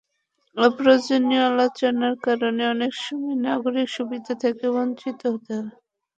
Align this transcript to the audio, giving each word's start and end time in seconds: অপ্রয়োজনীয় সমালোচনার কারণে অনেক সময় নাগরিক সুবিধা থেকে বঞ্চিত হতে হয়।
অপ্রয়োজনীয় 0.57 1.45
সমালোচনার 1.45 2.15
কারণে 2.25 2.63
অনেক 2.73 2.91
সময় 3.01 3.37
নাগরিক 3.45 3.87
সুবিধা 3.91 4.33
থেকে 4.43 4.65
বঞ্চিত 4.75 5.19
হতে 5.25 5.53
হয়। 5.57 5.71